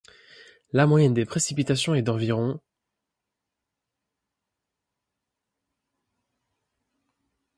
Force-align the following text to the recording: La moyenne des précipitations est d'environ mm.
La 0.73 0.87
moyenne 0.87 1.13
des 1.13 1.25
précipitations 1.27 1.93
est 1.93 2.01
d'environ 2.01 2.55
mm. 2.55 2.59